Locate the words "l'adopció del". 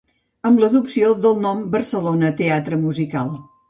0.63-1.39